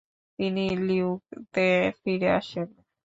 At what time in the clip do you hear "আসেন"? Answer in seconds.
2.39-2.67